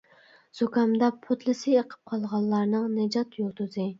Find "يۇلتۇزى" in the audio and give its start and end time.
3.45-3.89